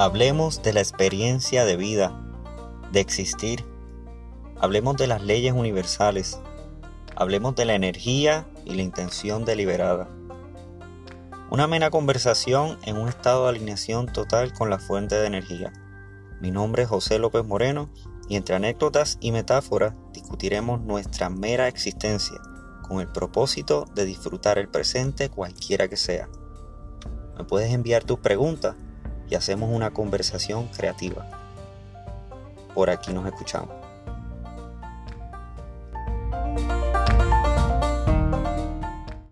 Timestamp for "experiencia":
0.78-1.64